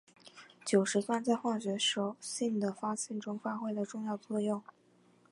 [0.65, 4.63] 酒石酸在化学手性的发现中发挥了重要的作用。